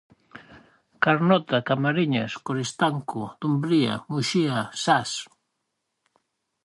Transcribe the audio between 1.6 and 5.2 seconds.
Camariñas, Coristanco, Dumbría, Muxía, Zas...